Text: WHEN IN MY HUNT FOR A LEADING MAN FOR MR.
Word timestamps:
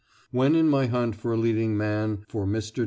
WHEN 0.31 0.55
IN 0.55 0.67
MY 0.67 0.87
HUNT 0.87 1.15
FOR 1.15 1.31
A 1.33 1.37
LEADING 1.37 1.77
MAN 1.77 2.25
FOR 2.27 2.47
MR. 2.47 2.79